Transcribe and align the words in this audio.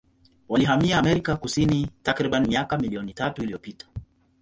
Walihamia 0.49 0.97
Amerika 0.99 1.35
Kusini 1.37 1.89
takribani 2.03 2.47
miaka 2.49 2.77
milioni 2.77 3.13
tatu 3.13 3.43
iliyopita. 3.43 3.85